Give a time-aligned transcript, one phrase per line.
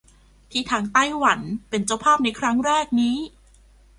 [0.51, 1.39] ที่ทางไต้หวัน
[1.69, 3.17] เป็นเจ้าภาพในครั้งแรกนี้